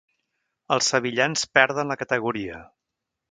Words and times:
Els 0.75 0.87
sevillans 0.93 1.45
perden 1.57 1.93
la 1.93 1.99
categoria. 2.01 2.63